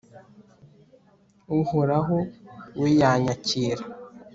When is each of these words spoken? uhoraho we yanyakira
uhoraho 1.59 2.17
we 2.79 2.89
yanyakira 3.01 3.83